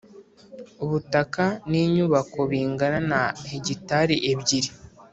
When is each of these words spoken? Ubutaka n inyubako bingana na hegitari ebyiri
Ubutaka 0.83 1.45
n 1.69 1.71
inyubako 1.83 2.39
bingana 2.49 2.99
na 3.09 3.21
hegitari 3.49 4.15
ebyiri 4.31 4.69